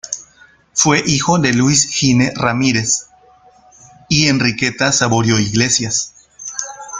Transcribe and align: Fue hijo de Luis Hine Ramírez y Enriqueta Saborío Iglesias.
Fue 0.73 1.03
hijo 1.05 1.37
de 1.37 1.53
Luis 1.53 2.01
Hine 2.01 2.33
Ramírez 2.35 3.09
y 4.09 4.29
Enriqueta 4.29 4.91
Saborío 4.91 5.37
Iglesias. 5.37 6.15